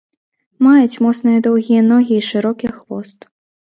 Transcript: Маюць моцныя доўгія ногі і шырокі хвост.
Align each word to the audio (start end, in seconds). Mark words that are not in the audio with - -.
Маюць 0.67 1.01
моцныя 1.05 1.43
доўгія 1.47 1.81
ногі 1.93 2.13
і 2.21 2.25
шырокі 2.31 2.67
хвост. 2.79 3.19